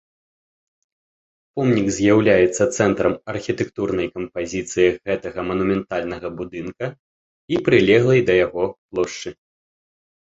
[1.57, 6.85] Помнік з'яўляецца цэнтрам архітэктурнай кампазіцыі гэтага манументальнага будынка
[7.55, 9.29] і прылеглай да яго плошчы.